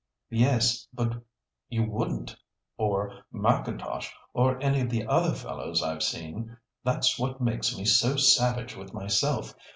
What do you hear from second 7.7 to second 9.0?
me so savage with